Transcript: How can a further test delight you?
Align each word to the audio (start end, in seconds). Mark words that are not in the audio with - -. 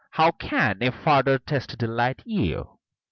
How 0.09 0.31
can 0.31 0.81
a 0.81 0.89
further 0.91 1.37
test 1.37 1.77
delight 1.77 2.23
you? 2.25 2.79